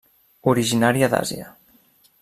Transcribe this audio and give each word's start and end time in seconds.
Originària 0.53 1.11
d'Àsia. 1.13 1.53